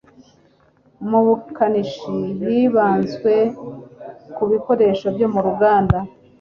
[1.09, 2.11] mubukanishi
[2.45, 3.33] hibanzwe
[4.33, 5.97] ku ibukoresho byo mu nganda